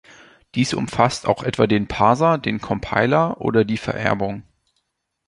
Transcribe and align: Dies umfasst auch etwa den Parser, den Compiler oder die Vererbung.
Dies 0.55 0.73
umfasst 0.73 1.27
auch 1.27 1.43
etwa 1.43 1.67
den 1.67 1.87
Parser, 1.87 2.39
den 2.39 2.59
Compiler 2.59 3.39
oder 3.39 3.65
die 3.65 3.77
Vererbung. 3.77 4.41